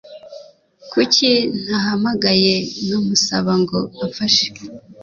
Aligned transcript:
Kuki 0.91 1.29
ntahamagaye 1.61 2.53
nkamusaba 2.83 3.51
ngo 3.61 3.79
amfashe? 4.03 4.47